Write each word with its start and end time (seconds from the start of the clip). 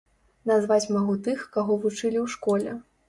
Назваць 0.51 0.91
магу 0.95 1.17
тых, 1.27 1.43
каго 1.59 1.77
вучылі 1.85 2.17
ў 2.25 2.25
школе. 2.37 2.79